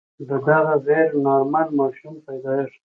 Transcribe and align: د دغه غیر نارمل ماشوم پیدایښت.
د 0.29 0.31
دغه 0.47 0.57
غیر 0.87 1.09
نارمل 1.25 1.67
ماشوم 1.79 2.15
پیدایښت. 2.27 2.79